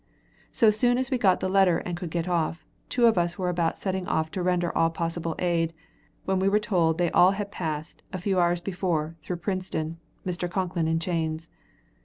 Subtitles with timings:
[0.51, 3.49] So soon as we got the letter and could get off, two of us were
[3.49, 5.73] about setting off to render all possible aid,
[6.25, 10.49] when we were told they all had passed, a few hours before, through Princeton, Mr.
[10.49, 11.49] Concklin in chains.